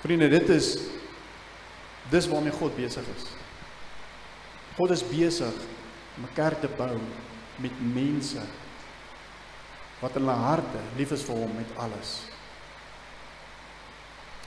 [0.00, 0.72] Vriende, dit is
[2.08, 3.28] dis waarmee God besig is.
[4.76, 5.54] God is besig
[6.16, 6.98] om 'n kerk te bou
[7.60, 8.40] met mense
[10.00, 12.22] wat in hulle harte lief is vir hom met alles.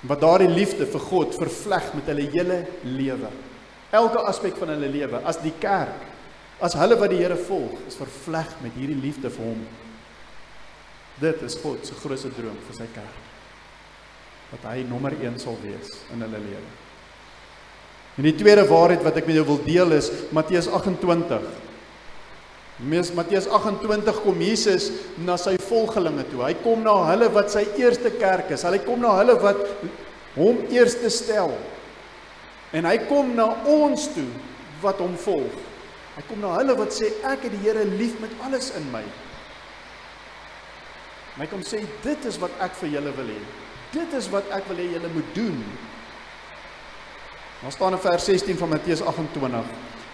[0.02, 3.30] Wat daardie liefde vir God vervleg met hulle hele lewe.
[3.94, 6.10] Elke aspek van hulle lewe as die kerk,
[6.60, 9.68] as hulle wat die Here volg, is vervleg met hierdie liefde vir hom.
[11.22, 13.20] Dit is God se grootste droom vir sy kerk.
[14.52, 16.83] Dat hy nommer 1 sal wees in hulle lewe.
[18.17, 21.47] En die tweede waarheid wat ek met jou wil deel is Matteus 28.
[22.84, 24.89] Mes Matteus 28 kom Jesus
[25.26, 26.43] na sy volgelinge toe.
[26.45, 28.65] Hy kom na hulle wat sy eerste kerk is.
[28.65, 29.62] Hy kom na hulle wat
[30.38, 31.54] hom eerste stel.
[32.73, 34.30] En hy kom na ons toe
[34.84, 35.58] wat hom volg.
[36.13, 39.02] Hy kom na hulle wat sê ek het die Here lief met alles in my.
[41.39, 43.39] My kom sê dit is wat ek vir julle wil hê.
[43.93, 45.58] Dit is wat ek wil hê julle moet doen
[47.63, 49.60] Daar staan in vers 16 van Matteus 28.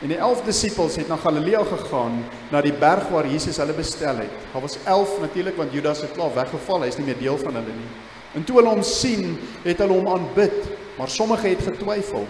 [0.02, 4.22] En die 11 disippels het na Galilea gegaan, na die berg waar Jesus hulle bestel
[4.22, 4.36] het.
[4.54, 7.74] Daar was 11 natuurlik want Judas het klaar weggeval, hy's nie meer deel van hulle
[7.74, 7.90] nie.
[8.38, 9.34] En toe hulle hom sien,
[9.64, 12.28] het hulle hom aanbid, maar sommige het getwyfel.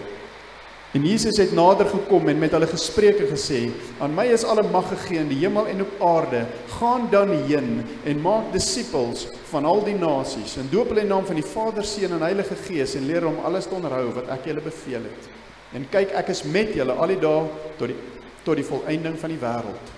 [0.90, 3.70] En Jesus het nader gekom en met hulle gespreek en gesê:
[4.02, 6.46] "Aan my is alle mag gegee in die hemel en op aarde.
[6.66, 11.26] Gaan dan heen en maak disippels van al die nasies en doop hulle in naam
[11.26, 14.44] van die Vader, Seun en Heilige Gees en leer hom alles te onderhou wat ek
[14.44, 15.30] julle beveel het.
[15.72, 17.46] En kyk, ek is met julle al die dae
[17.78, 17.96] tot die
[18.42, 19.94] tot die volëinding van die wêreld."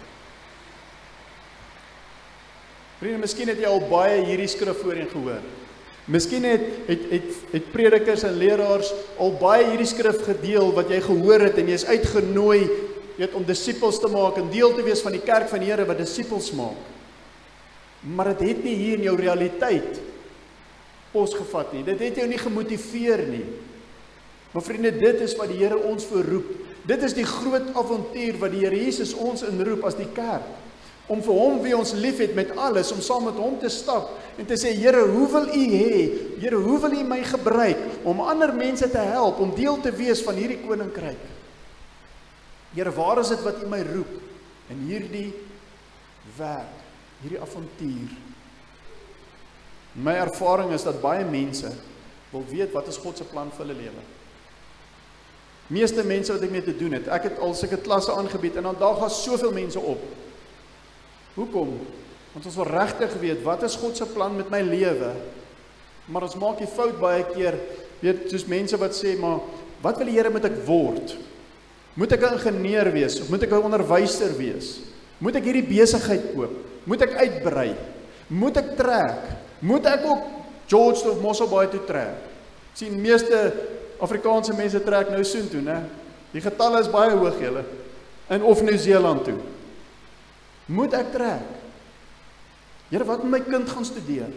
[2.99, 5.41] Vriende, miskien het jy al baie hierdie skrif voorheen gehoor.
[6.11, 8.91] Miskien het het het het predikers en leraars
[9.23, 12.63] al baie hierdie skrif gedeel wat jy gehoor het en jy is uitgenooi
[13.17, 15.87] weet om disippels te maak en deel te wees van die kerk van die Here
[15.87, 16.91] wat disippels maak.
[18.03, 20.01] Maar dit het nie hier in jou realiteit
[21.13, 21.85] pos gevat nie.
[21.87, 23.45] Dit het jou nie gemotiveer nie.
[24.53, 26.51] Maar vriende, dit is wat die Here ons voorroep.
[26.89, 30.51] Dit is die groot avontuur wat die Here Jesus ons inroep as die kerk
[31.13, 34.49] om vir hom wie ons liefhet met alles om saam met hom te stap en
[34.49, 35.97] te sê Here, hoe wil U hê?
[36.41, 40.23] Here, hoe wil U my gebruik om ander mense te help om deel te wees
[40.25, 41.27] van hierdie koninkryk?
[42.73, 44.15] Here, waar is dit wat U my roep
[44.73, 45.29] in hierdie
[46.39, 46.81] werk,
[47.21, 48.17] hierdie avontuur?
[49.93, 51.69] My ervaring is dat baie mense
[52.33, 54.09] wil weet wat is God se plan vir hulle lewe.
[55.73, 58.71] Meeste mense wat ek mee te doen het, ek het al sulke klasse aangebied en
[58.71, 60.01] dan daar gaan soveel mense op
[61.37, 61.75] Hoekom?
[62.33, 65.13] Want ons wil regtig weet wat is God se plan met my lewe?
[66.13, 67.59] Maar ons maak die fout baie keer,
[68.01, 69.41] weet, soos mense wat sê, maar
[69.85, 71.15] wat wil die Here moet ek word?
[71.95, 74.81] Moet ek 'n ingenieur wees of moet ek 'n onderwyser wees?
[75.21, 76.53] Moet ek hierdie besigheid koop?
[76.85, 77.77] Moet ek uitbrei?
[78.29, 79.21] Moet ek trek?
[79.61, 80.23] Moet ek ook
[80.67, 82.33] George of Mosselbaai toe trek?
[82.75, 83.39] sien meeste
[84.03, 85.79] Afrikaanse mense trek nou soontoe, né?
[86.33, 87.65] Die getalle is baie hoog julle
[88.33, 89.37] in of Nieu-Seeland toe.
[90.71, 91.47] Moet ek trek?
[92.93, 94.33] Here, wat moet my kind gaan studeer?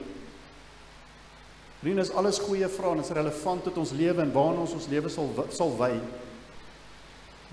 [1.81, 4.87] Vriende, is alles goeie vrae en is relevant tot ons lewe en waarna ons ons
[4.89, 5.91] lewe sal sal wy.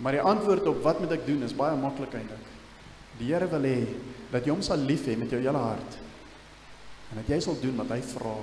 [0.00, 2.46] Maar die antwoord op wat moet ek doen is baie maklik eintlik.
[3.18, 3.82] Die Here wil hê
[4.32, 5.98] dat jy hom sal lief hê met jou hele hart.
[7.11, 8.38] En dat jy sal doen wat hy vra.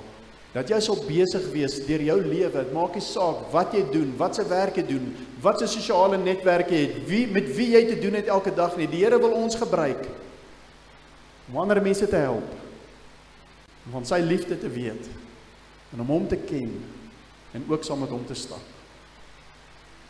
[0.50, 4.08] Dat jy sal besig wees deur jou lewe, dit maak nie saak wat jy doen,
[4.18, 5.04] wat se werk jy doen,
[5.42, 8.74] wat se sosiale netwerke jy het, wie met wie jy te doen het elke dag
[8.78, 8.88] nie.
[8.90, 10.08] Die Here wil ons gebruik
[11.50, 12.46] om ander mense te help.
[13.86, 15.08] Om van sy liefde te weet
[15.90, 16.74] en om hom te ken
[17.54, 18.62] en ook saam met hom te stap.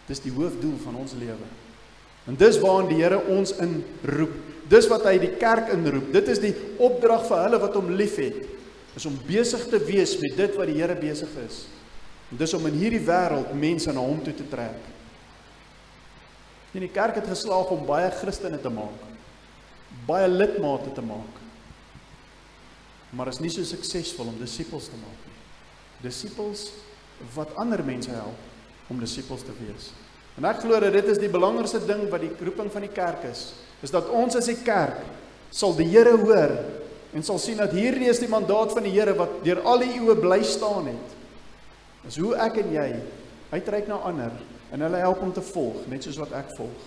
[0.09, 1.49] Dis die hoofdoel van ons lewe.
[2.29, 4.33] En dis waaraan die Here ons inroep.
[4.71, 6.11] Dis wat hy die kerk inroep.
[6.15, 8.41] Dit is die opdrag vir hulle wat hom liefhet.
[8.99, 11.65] Is om besig te wees met dit wat die Here besig is.
[12.31, 14.89] En dis om in hierdie wêreld mense na hom toe te trek.
[16.75, 19.07] En die kerk het geslaag om baie Christene te maak.
[20.07, 21.39] Baie lidmate te maak.
[23.11, 25.39] Maar is nie so suksesvol om disippels te maak nie.
[26.07, 26.69] Disippels
[27.35, 29.91] wat ander mense help om disippels te wees.
[30.39, 33.27] En ek glo dat dit is die belangrikste ding wat die roeping van die kerk
[33.29, 33.51] is,
[33.83, 35.03] is dat ons as 'n kerk
[35.51, 36.55] sal die Here hoor
[37.13, 39.95] en sal sien dat hierdie is die mandaat van die Here wat deur al die
[39.97, 41.17] eeue bly staan het.
[42.09, 42.89] Is hoe ek en jy
[43.51, 44.35] uitreik na ander
[44.71, 46.85] en hulle help om te volg, net soos wat ek volg.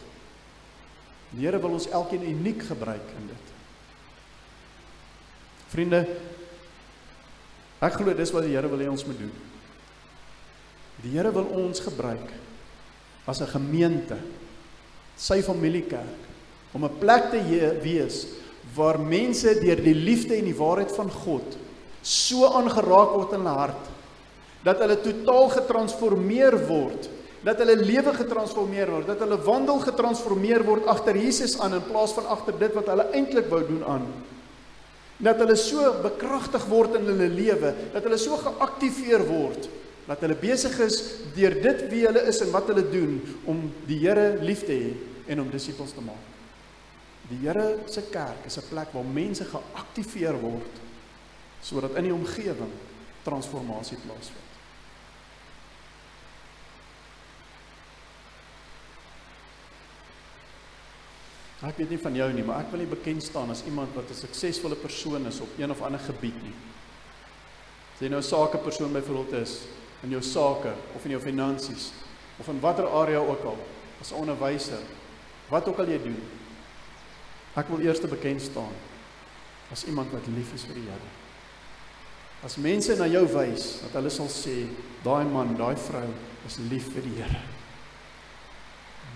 [1.33, 3.51] Die Here wil ons elkeen uniek gebruik in dit.
[5.73, 6.03] Vriende,
[7.83, 9.33] ek glo dis wat die Here wil hê ons moet doen.
[11.03, 12.31] Die Here wil ons gebruik
[13.27, 14.17] as 'n gemeente,
[15.17, 16.21] sy familiekerk,
[16.73, 17.39] om 'n plek te
[17.81, 18.42] wees
[18.75, 21.57] waar mense deur die liefde en die waarheid van God
[22.03, 23.91] so aangeraak word in hulle hart
[24.63, 27.09] dat hulle totaal getransformeer word,
[27.43, 32.13] dat hulle lewe getransformeer word, dat hulle wandel getransformeer word agter Jesus aan in plaas
[32.15, 34.05] van agter dit wat hulle eintlik wou doen aan.
[35.19, 39.67] Dat hulle so bekragtig word in hulle lewe, dat hulle so geaktiveer word
[40.07, 40.99] dat hulle besig is
[41.35, 43.15] deur dit wie hulle is en wat hulle doen
[43.49, 44.91] om die Here lief te hê
[45.31, 46.32] en om disippels te maak.
[47.33, 50.81] Die Here se kerk is 'n plek waar mense geaktiveer word
[51.61, 52.73] sodat in die omgewing
[53.23, 54.51] transformasie plaasvind.
[61.63, 64.09] Ek weet nie van jou nie, maar ek wil nie bekend staan as iemand wat
[64.09, 66.55] 'n suksesvolle persoon is op een of ander gebied nie.
[67.93, 69.61] As jy nou 'n sakepersoon byvoorbeeld is,
[70.03, 71.91] in jou sake of in jou finansies
[72.39, 73.57] of in watter area ook al
[74.01, 74.81] as onderwyser
[75.49, 76.21] wat ook al jy doen
[77.55, 78.73] ek wil eers bekend staan
[79.73, 81.11] as iemand wat lief is vir die Here.
[82.43, 84.65] As mense na jou wys dat hulle sal sê
[85.05, 86.09] daai man daai vrou
[86.47, 87.41] is lief vir die Here.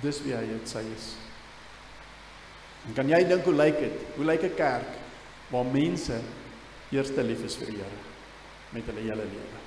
[0.02, 1.16] Dis wie hy dit sê is.
[2.88, 4.04] En kan jy dink hoe lyk dit?
[4.16, 4.92] Hoe lyk 'n kerk
[5.52, 6.22] waar mense
[6.92, 8.02] eers te lief is vir die Here
[8.74, 9.60] met hulle hele lewe?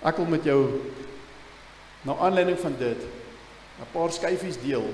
[0.00, 0.80] Ek wil met jou
[2.08, 3.02] na aanleiding van dit
[3.80, 4.86] 'n paar skyfies deel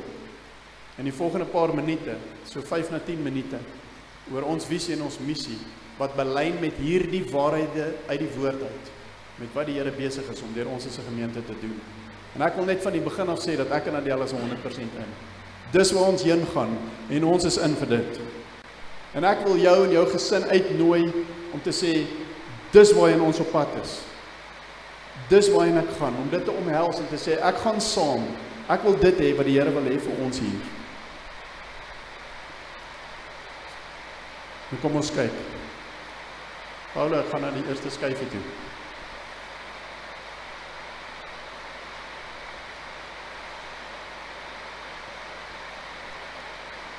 [0.99, 3.59] in die volgende paar minute, so 5 na 10 minute
[4.33, 5.59] oor ons visie en ons missie
[5.99, 8.92] wat belyn met hierdie waarhede uit die woord uit
[9.37, 11.81] met wat die Here besig is om deur ons as 'n gemeente te doen.
[12.35, 14.96] En ek wil net van die begin af sê dat ek en Adele is 100%
[14.96, 15.11] in.
[15.72, 16.79] Dis waar ons heen gaan
[17.11, 18.20] en ons is in vir dit.
[19.14, 21.03] En ek wil jou en jou gesin uitnooi
[21.53, 22.07] om te sê
[22.72, 24.01] dis waar ons op pad is.
[25.29, 28.25] Dis waarheen ek gaan om dit te omhels en te sê ek gaan saam.
[28.66, 30.72] Ek wil dit hê wat die Here wil hê vir ons hier.
[34.70, 35.35] Nou kom ons kyk.
[36.90, 38.42] Paulo gaan na die eerste skyfie toe.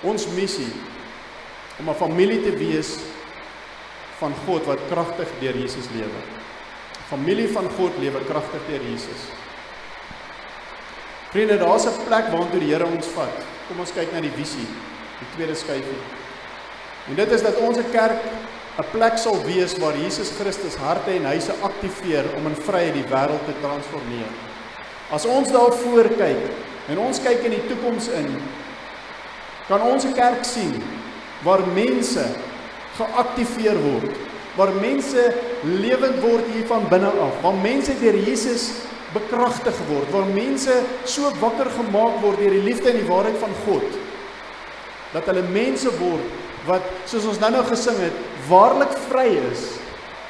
[0.07, 0.71] Ons missie
[1.79, 2.95] om 'n familie te wees
[4.19, 6.21] van God wat kragtig deur Jesus lewe.
[7.09, 9.27] Familie van God lewe kragtig deur Jesus.
[11.37, 13.35] Vriende, daar's 'n plek waartoe die Here ons vat.
[13.67, 14.65] Kom ons kyk na die visie,
[15.19, 16.01] die tweede skyfie.
[17.09, 18.21] En dit is dat ons 'n kerk
[18.79, 23.03] 'n plek sal wees waar Jesus Christus harte en huise aktiveer om in vryheid die
[23.03, 24.31] wêreld te transformeer.
[25.11, 26.41] As ons daarvoor kyk
[26.89, 28.41] en ons kyk in die toekoms in,
[29.67, 30.83] kan ons 'n kerk sien
[31.43, 32.25] waar mense
[32.97, 34.15] geaktiveer word
[34.55, 38.71] waar mense lewend word hier van binne af, waar mense deur Jesus
[39.17, 40.73] bekragtig word, waar mense
[41.05, 44.03] so wakker gemaak word deur die liefde en die waarheid van God
[45.13, 48.15] dat hulle mense word wat soos ons nou-nou gesing het,
[48.49, 49.77] waarlik vry is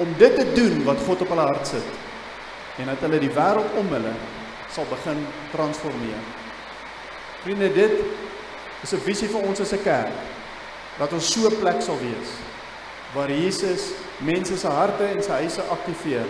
[0.03, 3.79] om dit te doen wat God op hulle hart sit en dat hulle die wêreld
[3.81, 4.13] om hulle
[4.69, 6.21] sal begin transformeer.
[7.41, 7.95] Vriende, dit
[8.83, 10.13] is 'n visie vir ons as 'n kerk.
[10.97, 12.29] dat ons so 'n plek sal wees
[13.13, 16.25] waar Jesus mense se harte en sy huise aktiveer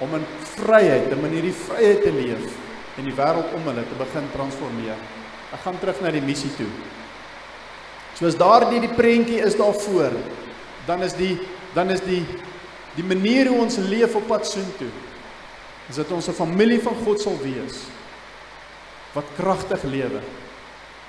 [0.00, 4.26] om in vryheid, in hierdie vryheid te leef en die wêreld om hulle te begin
[4.34, 4.98] transformeer.
[5.54, 6.68] Ek gaan terug na die missie toe.
[8.18, 10.16] So as daardie die prentjie is daarvoor,
[10.88, 11.36] dan is die
[11.74, 12.24] dan is die
[12.96, 14.90] die manier hoe ons leef op pad soontoe
[15.88, 17.86] is dat ons 'n familie van God sal wees
[19.14, 20.20] wat kragtig lewe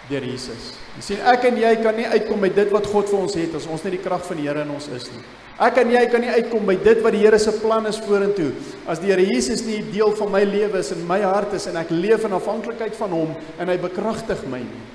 [0.10, 0.74] deur Jesus.
[0.96, 3.56] Jy sien ek en jy kan nie uitkom by dit wat God vir ons het
[3.56, 5.24] as ons nie die krag van die Here in ons is nie.
[5.60, 8.54] Ek en jy kan nie uitkom by dit wat die Here se plan is vorentoe
[8.88, 11.76] as die Here Jesus nie deel van my lewe is en my hart is en
[11.82, 14.86] ek leef in afhanklikheid van hom en hy bekragtig my nie.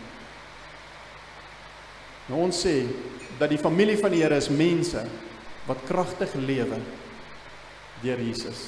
[2.31, 2.79] Nou ons sê
[3.37, 5.05] dat die familie van die Here is mense
[5.69, 6.81] wat kragtig lewe
[8.01, 8.65] deur Jesus.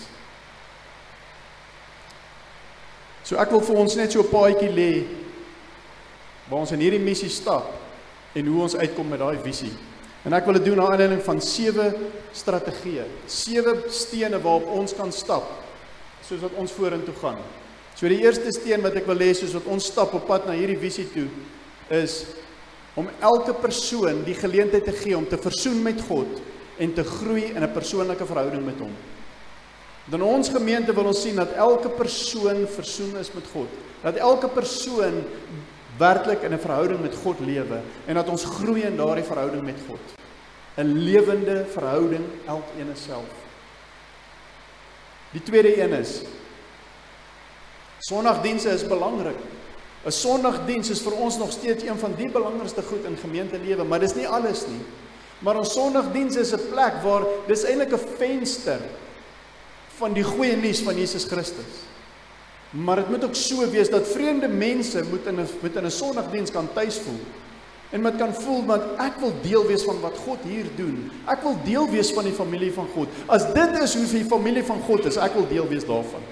[3.25, 4.93] So ek wil vir ons net so 'n paadjie lê
[6.51, 7.73] waar ons in hierdie missie stap
[8.37, 9.73] en hoe ons uitkom met daai visie.
[10.27, 11.87] En ek wil dit doen na aanleiding van sewe
[12.35, 15.47] strategieë, sewe stene waarop ons kan stap
[16.27, 17.39] soos wat ons vorentoe gaan.
[17.95, 20.57] So die eerste steen wat ek wil hê soos wat ons stap op pad na
[20.59, 21.29] hierdie visie toe
[21.95, 22.25] is
[22.99, 26.43] om elke persoon die geleentheid te gee om te versoen met God
[26.83, 28.93] en te groei in 'n persoonlike verhouding met hom.
[30.11, 33.69] Dan ons gemeente wil ons sien dat elke persoon versoen is met God.
[34.03, 35.25] Dat elke persoon
[35.99, 39.79] werklik in 'n verhouding met God lewe en dat ons groei in daardie verhouding met
[39.89, 40.01] God.
[40.77, 43.33] 'n Lewende verhouding elkeen self.
[45.31, 46.23] Die tweede een is
[47.99, 49.37] Sondagdienste is belangrik.
[50.05, 54.01] 'n Sondagdiens is vir ons nog steeds een van die belangrikste goed in gemeentelewe, maar
[54.01, 54.85] dis nie alles nie.
[55.39, 58.81] Maar ons Sondagdiens is 'n plek waar dis eintlik 'n venster
[59.97, 61.89] van die goeie nuus van Jesus Christus.
[62.71, 65.91] Maar dit moet ook so wees dat vreemde mense moet in 'n moet in 'n
[65.91, 67.21] Sondagdiens kan tuis voel.
[67.91, 71.11] En moet kan voel dat ek wil deel wees van wat God hier doen.
[71.27, 73.09] Ek wil deel wees van die familie van God.
[73.27, 76.23] As dit is hoe die familie van God is, ek wil deel wees daarvan.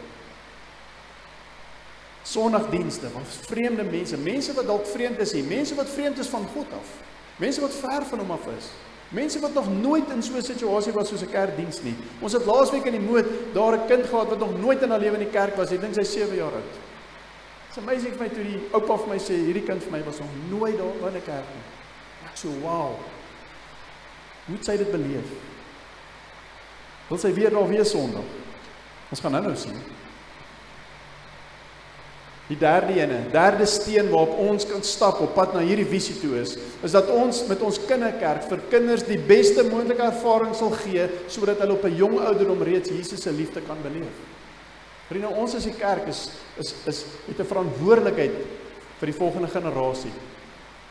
[2.23, 6.47] Sondagdienste van vreemde mense, mense wat dalk vreemd is hier, mense wat vreemd is van
[6.55, 6.89] God af.
[7.37, 8.71] Mense wat ver van hom af is.
[9.15, 11.95] Mense wat nog nooit in so 'n situasie was soos 'n kerkdiens nie.
[12.21, 14.99] Ons het laasweek in die moed daar 'n kind gehad wat nog nooit in haar
[14.99, 15.71] lewe in die kerk was.
[15.71, 16.75] Ek dink sy 7 jaar oud.
[17.69, 20.19] It's amazing vir my toe die oupa vir my sê hierdie kind vir my was
[20.19, 21.65] nog nooit daar in 'n kerk nie.
[22.27, 22.99] Ek so wow.
[24.47, 25.29] Hoe het sy dit beleef?
[27.09, 28.25] Wil sy weer daar wees Sondag?
[29.11, 29.77] Ons gaan nou-nou sien.
[32.45, 36.35] Die derde ene, derde steen waarop ons kan stap op pad na hierdie visie toe
[36.43, 41.07] is, is dat ons met ons kinderkerk vir kinders die beste moontlike ervaring sal gee
[41.33, 44.13] sodat hulle op 'n jong ouderdom reeds Jesus se liefde kan beleef.
[45.09, 46.29] Vriende, ons as die kerk is
[46.59, 48.37] is is het 'n verantwoordelikheid
[49.01, 50.13] vir die volgende generasie.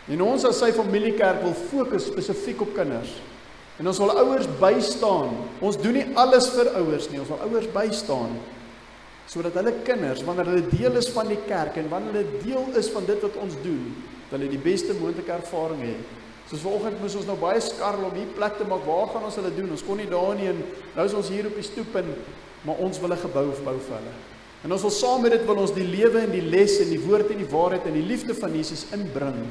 [0.10, 3.22] En ons as sy familiekerk wil fokus spesifiek op kinders.
[3.80, 5.30] En ons wil ouers bystaan.
[5.62, 8.40] Ons doen nie alles vir ouers nie, ons wil ouers bystaan
[9.28, 12.90] sodat hulle kinders wanneer hulle deel is van die kerk en wanneer hulle deel is
[12.94, 13.86] van dit wat ons doen,
[14.30, 16.20] dat hulle die beste moontlike ervaring het.
[16.50, 18.84] Soos vanoggend moes ons nou baie skarrel om hier plek te maak.
[18.86, 19.72] Waar gaan ons hulle doen?
[19.74, 20.60] Ons kon nie daar nie en
[20.94, 22.12] nou is ons hier op die stoep en
[22.64, 24.14] maar ons wil 'n gebou bou vir hulle.
[24.64, 27.00] En ons wil saam met dit wil ons die lewe en die les en die
[27.00, 29.44] woord en die waarheid en die liefde van Jesus inbring.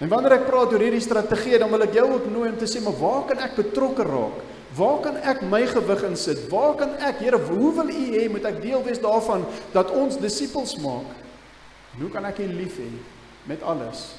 [0.00, 2.66] En wanneer ek praat oor hierdie strategie, dan wil ek jou ook nooi om te
[2.66, 4.40] sê, maar waar kan ek betrokke raak?
[4.76, 6.46] Waar kan ek my gewig insit?
[6.48, 10.16] Waar kan ek, Here, hoe wil U hê moet ek deel wees daarvan dat ons
[10.20, 11.10] disippels maak?
[11.98, 12.88] Hoe kan ek U lief hê
[13.50, 14.12] met alles?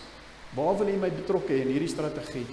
[0.54, 2.46] Waar wil U my betrokke hê in hierdie strategie?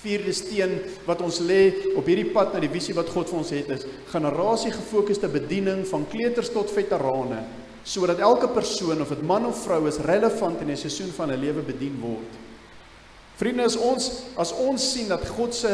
[0.00, 0.76] Vierde steen
[1.08, 3.88] wat ons lê op hierdie pad na die visie wat God vir ons het is
[4.12, 7.42] generasie gefokusde bediening van kleuters tot veterane
[7.82, 11.40] sodat elke persoon of dit man of vrou is relevant in die seisoen van 'n
[11.40, 12.30] lewe bedien word.
[13.40, 15.72] Vriende, as ons as ons sien dat God se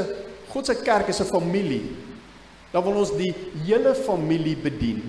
[0.48, 1.96] God se kerk is 'n familie.
[2.72, 5.02] Dan wil ons die hele familie bedien.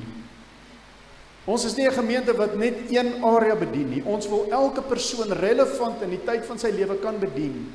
[1.47, 4.03] Ons is nie 'n gemeente wat net een area bedien nie.
[4.05, 7.71] Ons wil elke persoon relevant in die tyd van sy lewe kan bedien.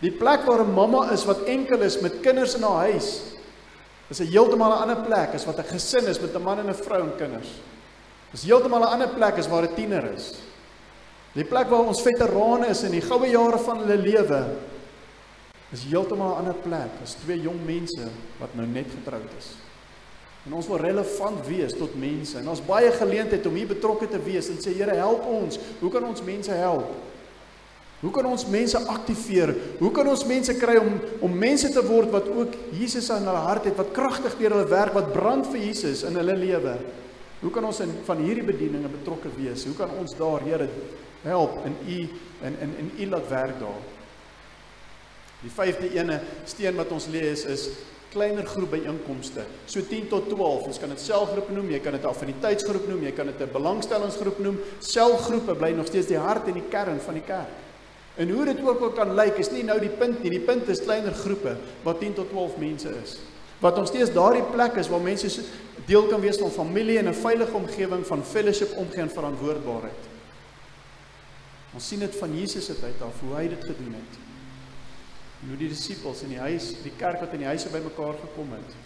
[0.00, 3.22] Die plek waar 'n mamma is wat enkel is met kinders in haar huis,
[4.10, 6.68] is 'n heeltemal 'n ander plek as wat 'n gesin is met 'n man en
[6.68, 7.48] 'n vrou en kinders.
[8.32, 10.34] Dis heeltemal 'n ander plek as waar 'n tiener is.
[11.34, 14.56] Die plek waar ons veterane is in die goue jare van hulle lewe,
[15.74, 18.06] is heeltemal 'n ander plek as twee jong mense
[18.38, 19.54] wat nou net getroud is.
[20.46, 24.20] En ons wil relevant wees tot mense en ons baie geleentheid om hier betrokke te
[24.22, 25.58] wees en sê Here help ons.
[25.80, 26.92] Hoe kan ons mense help?
[28.04, 29.54] Hoe kan ons mense aktiveer?
[29.78, 33.44] Hoe kan ons mense kry om om mense te word wat ook Jesus in hulle
[33.46, 36.76] hart het, wat kragtig deur hulle werk, wat brand vir Jesus in hulle lewe?
[37.40, 39.64] Hoe kan ons in van hierdie bedieninge betrokke wees?
[39.64, 40.68] Hoe kan ons daar, Here,
[41.24, 41.98] help in u
[42.44, 43.93] in in in u laat werk daar?
[45.44, 47.68] Die vyfde ene steen wat ons lees is
[48.14, 49.44] kleiner groep byeenkomste.
[49.66, 50.70] So 10 tot 12.
[50.70, 54.38] Ons kan dit selgroep noem, jy kan dit affiniteitsgroep noem, jy kan dit 'n belangstellingsgroep
[54.38, 54.60] noem.
[54.80, 57.52] Selgroepe bly nog steeds die hart en die kern van die kerk.
[58.16, 60.30] En hoe dit ook al kan lyk, is nie nou die punt nie.
[60.30, 63.18] Die punt is kleiner groepe wat 10 tot 12 mense is.
[63.60, 65.42] Wat ons steeds daardie plek is waar mense
[65.86, 70.02] deel kan wees van familie en 'n veilige omgewing van fellowship omgee en verantwoordbaarheid.
[71.74, 74.23] Ons sien dit van Jesus se tyd af hoe hy dit gedoen het
[75.48, 78.76] hoe die disippels in die huis, die kerk wat in die huise bymekaar gekom het,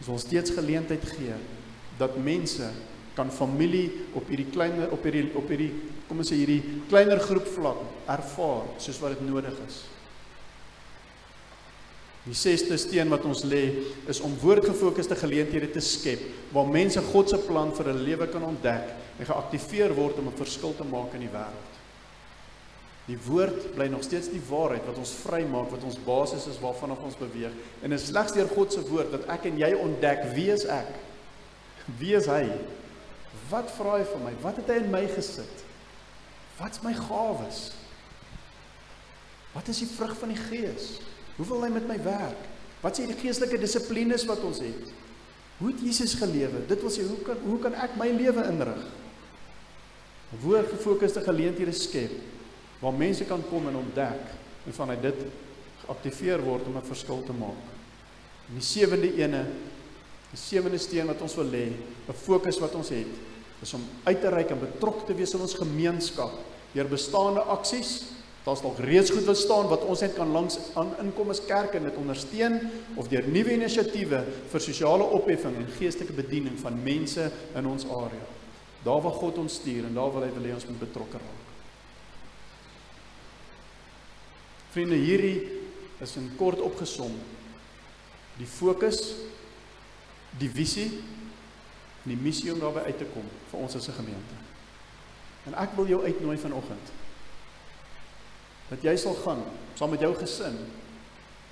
[0.00, 1.36] ons wil steeds geleentheid gee
[1.98, 2.68] dat mense
[3.14, 5.72] kan familie op hierdie kleiner op hierdie op hierdie
[6.08, 9.82] kom ons sê hierdie kleiner groep vlak ervaar soos wat dit nodig is.
[12.22, 13.62] Die sesde steen wat ons lê
[14.10, 16.22] is om woordgefokusde geleenthede te skep
[16.54, 20.40] waar mense God se plan vir hulle lewe kan ontdek en geaktiveer word om 'n
[20.40, 21.81] verskil te maak in die wêreld.
[23.08, 26.94] Die woord bly nog steeds die waarheid wat ons vrymaak, wat ons basis is waarvan
[26.94, 27.54] ons beweeg.
[27.82, 30.64] En dit is slegs deur God se woord dat ek en jy ontdek wie is
[30.70, 30.92] ek?
[31.98, 32.44] Wie is hy?
[33.50, 34.32] Wat vra hy van my?
[34.44, 35.64] Wat het hy in my gesit?
[36.60, 37.72] Wat's my gawes?
[39.52, 40.94] Wat is die vrug van die Gees?
[41.36, 42.46] Hoe wil hy met my werk?
[42.84, 44.92] Wat is die geestelike dissiplines wat ons het?
[45.58, 46.62] Hoe het Jesus gelewe?
[46.70, 48.86] Dit wil sê hoe kan hoe kan ek my lewe inrig?
[50.42, 52.14] Woord gefokusde geleenthede skep
[52.82, 54.32] waar mense kan kom en ontdek
[54.66, 55.26] en vanuit dit
[55.84, 57.62] geaktiveer word om 'n verskil te maak.
[58.48, 59.46] En die sewende ene,
[60.30, 61.66] die sewende steen wat ons wil lê,
[62.08, 63.14] 'n fokus wat ons het,
[63.62, 66.32] is om uit te reik en betrokke te wees in ons gemeenskap
[66.72, 68.02] deur bestaande aksies.
[68.42, 71.74] Daar's nog reeds goed wat staan wat ons net kan langs aan inkom as kerk
[71.74, 72.58] en dit ondersteun
[72.96, 78.26] of deur nuwe inisiatiewe vir sosiale opheffing en geestelike bediening van mense in ons area.
[78.82, 81.41] Daar waar God ons stuur en daar wil hy wil hê ons moet betrokke raak.
[84.72, 85.50] Vriende, hierdie
[86.00, 87.12] is in kort opgesom
[88.38, 89.02] die fokus,
[90.40, 90.88] die visie
[92.02, 94.36] en die missie om daarby uit te kom vir ons as 'n gemeente.
[95.46, 96.92] En ek wil jou uitnooi vanoggend
[98.70, 99.42] dat jy sal gaan
[99.76, 100.56] saam met jou gesin,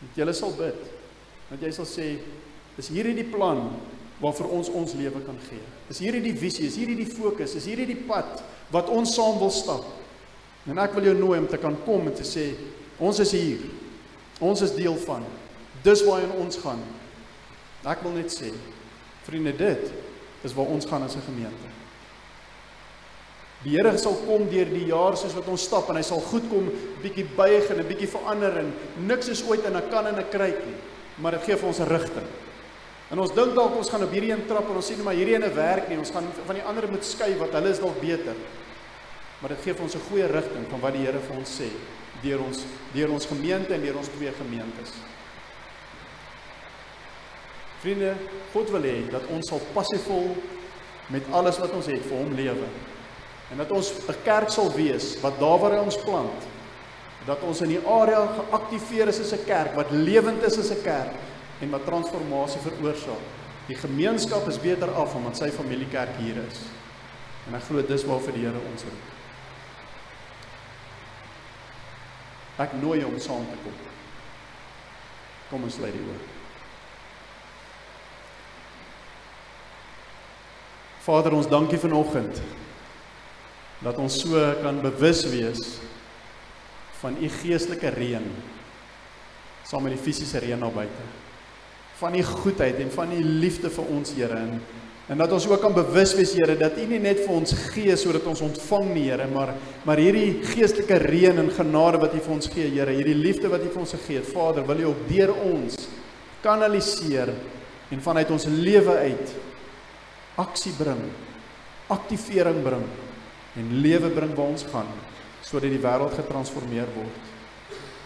[0.00, 0.80] dat jy sal bid,
[1.50, 2.18] dat jy sal sê,
[2.78, 3.76] is hierdie die plan
[4.20, 5.60] waarvoor ons ons lewe kan gee.
[5.88, 9.38] Is hierdie die visie, is hierdie die fokus, is hierdie die pad wat ons saam
[9.38, 9.84] wil stap.
[10.68, 12.54] En ek wil jou nooi om te kan kom en te sê,
[13.00, 13.64] Ons is hier.
[14.44, 15.24] Ons is deel van.
[15.84, 16.80] Dis waarheen ons gaan.
[17.88, 18.52] Ek wil net sê,
[19.24, 21.68] vriende, dit is waar ons gaan as 'n gemeente.
[23.64, 26.48] Die Here sal kom deur die jaar soos wat ons stap en hy sal goed
[26.48, 26.70] kom,
[27.02, 28.72] bietjie buig en 'n bietjie verander en
[29.06, 30.76] niks is ooit in 'n kan en 'n kruik nie,
[31.18, 32.28] maar dit gee vir ons 'n rigting.
[33.10, 35.34] En ons dink dalk ons gaan op hierdie een trap en ons sien maar hierdie
[35.34, 38.34] ene werk nie, ons gaan van die ander moet skei wat hulle is dalk beter.
[39.40, 41.68] Maar dit gee vir ons 'n goeie rigting van wat die Here vir ons sê
[42.22, 44.94] deur ons deur ons gemeente en deur ons twee gemeentes.
[47.80, 48.14] Vriende,
[48.52, 50.34] God wil hê dat ons sal passievol
[51.10, 52.68] met alles wat ons het vir hom lewe.
[53.50, 56.46] En dat ons 'n kerk sal wees wat daar waar hy ons plant,
[57.26, 60.82] dat ons in die area geaktiveer is as 'n kerk wat lewend is as 'n
[60.82, 61.14] kerk
[61.60, 63.24] en wat transformasie veroorsaak.
[63.66, 66.58] Die gemeenskap is beter af omdat sy familiekerk hier is.
[67.46, 69.19] En ek glo dis waarvoor die Here ons roep.
[72.60, 73.78] Ek nooi jou om saam te kom.
[75.50, 76.20] Kom ons lê die oor.
[81.00, 82.42] Vader, ons dankie vanoggend
[83.80, 85.62] dat ons so kan bewus wees
[87.00, 88.26] van u geestelike reën
[89.64, 91.06] saam met die fisiese reën daar buite.
[92.00, 94.60] Van u goedheid en van u liefde vir ons, Here, en
[95.10, 97.96] En dat ons ook kan bewus wees Here dat U nie net vir ons gee
[97.98, 102.34] sodat ons ontvang nie Here, maar maar hierdie geestelike reën en genade wat U vir
[102.36, 105.08] ons gee Here, hierdie liefde wat U vir ons gegee het, Vader, wil U ook
[105.10, 105.88] deur ons
[106.44, 107.32] kanaliseer
[107.90, 109.32] en vanuit ons lewe uit
[110.40, 111.02] aksie bring,
[111.90, 112.86] aktivering bring
[113.58, 114.92] en lewe bring waar ons gaan
[115.42, 117.30] sodat die wêreld getransformeer word.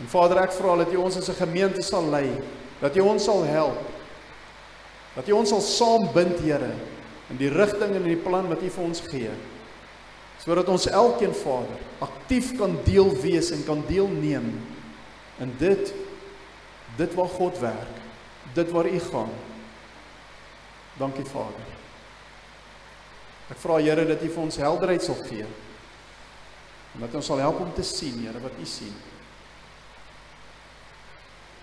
[0.00, 2.30] En Vader, ek vra dat U ons as 'n gemeente sal lei,
[2.80, 3.92] dat U ons sal help
[5.14, 6.72] dat U ons sal saambind, Here,
[7.33, 9.33] in die rigting en in die plan wat U vir ons gee.
[10.43, 14.51] Sodat ons elkeen Vader aktief kan deel wees en kan deelneem
[15.41, 15.95] in dit
[16.95, 17.97] dit waar God werk,
[18.55, 19.33] dit waar U gaan.
[21.01, 21.72] Dankie Vader.
[23.51, 25.49] Ek vra Here dat U vir ons helderheid sal gee.
[26.95, 28.95] En dat ons sal help om te sien, Here, wat U sien.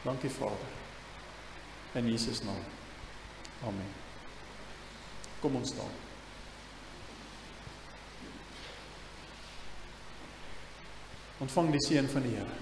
[0.04, 0.78] Dankie Vader.
[1.96, 2.64] In Jesus naam.
[3.64, 4.01] Amen.
[5.42, 5.94] Kom ons staan.
[11.42, 12.60] Ontvang die seën van die Here.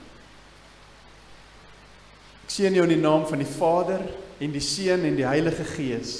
[2.49, 4.01] seën jou in die naam van die Vader
[4.41, 6.13] en die Seun en die Heilige Gees.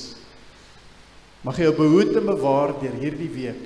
[1.43, 3.64] Mag hy jou behoed en bewaar deur hierdie week.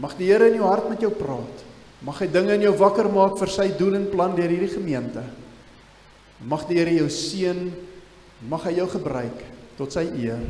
[0.00, 1.64] Mag die Here in jou hart met jou praat.
[2.04, 5.22] Mag hy dinge in jou wakker maak vir sy doel en plan deur hierdie gemeente.
[6.48, 7.68] Mag die Here jou seën.
[8.48, 9.44] Mag hy jou gebruik
[9.76, 10.42] tot sy eer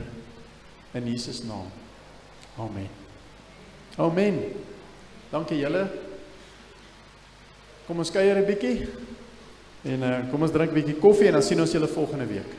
[0.95, 1.67] in Jesus naam.
[2.59, 2.89] Amen.
[3.99, 4.43] Amen.
[5.31, 5.87] Dankie julle.
[7.87, 8.89] Kom ons kuier 'n bietjie.
[9.83, 12.51] En uh, kom ons drink 'n bietjie koffie en dan sien ons julle volgende week.